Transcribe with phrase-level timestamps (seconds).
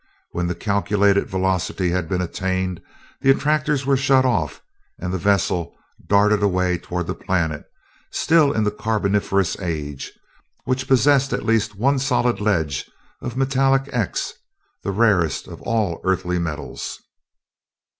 [0.31, 2.81] When the calculated velocity had been attained,
[3.21, 4.63] the attractors were shut off
[4.97, 5.75] and the vessel
[6.07, 7.65] darted away toward that planet,
[8.09, 10.11] still in the Carboniferous Age,
[10.63, 12.89] which possessed at least one solid ledge
[13.21, 14.33] of metallic "X,"
[14.81, 16.99] the rarest of all earthly metals.